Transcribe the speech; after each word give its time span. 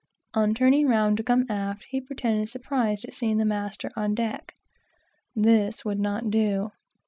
On 0.33 0.55
turning 0.55 0.87
round 0.87 1.17
to 1.17 1.23
come 1.23 1.45
aft, 1.47 1.83
he 1.91 2.01
pretended 2.01 2.49
surprise 2.49 3.05
at 3.05 3.13
seeing 3.13 3.37
the 3.37 3.45
master 3.45 3.91
on 3.95 4.15
deck. 4.15 4.55
This 5.35 5.85
would 5.85 5.99
not 5.99 6.31
do. 6.31 6.71